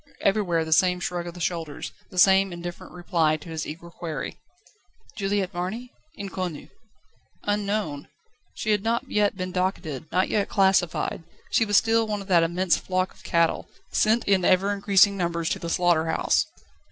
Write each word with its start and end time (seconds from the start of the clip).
Everywhere 0.21 0.65
the 0.65 0.73
same 0.73 0.99
shrug 0.99 1.27
of 1.27 1.35
the 1.35 1.39
shoulders, 1.39 1.91
the 2.09 2.17
same 2.17 2.51
indifferent 2.51 2.91
reply 2.91 3.37
to 3.37 3.49
his 3.49 3.67
eager 3.67 3.91
query: 3.91 4.39
"Juliette 5.15 5.53
Marny? 5.53 5.91
Inconnue." 6.17 6.69
Unknown! 7.43 8.07
She 8.55 8.71
had 8.71 8.81
not 8.81 9.11
yet 9.11 9.37
been 9.37 9.51
docketed, 9.51 10.11
not 10.11 10.27
yet 10.27 10.49
classified; 10.49 11.21
she 11.51 11.65
was 11.65 11.77
still 11.77 12.07
one 12.07 12.19
of 12.23 12.27
that 12.29 12.41
immense 12.41 12.77
flock 12.77 13.13
of 13.13 13.21
cattle, 13.21 13.69
sent 13.91 14.23
in 14.25 14.43
ever 14.43 14.73
increasing 14.73 15.17
numbers 15.17 15.49
to 15.51 15.59
the 15.59 15.69
slaughter 15.69 16.07
house. 16.07 16.47